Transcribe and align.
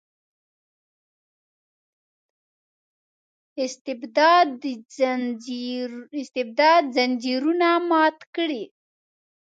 استبداد 6.21 6.83
ځنځیرونه 6.93 7.69
مات 7.89 8.17
کړي. 8.35 8.63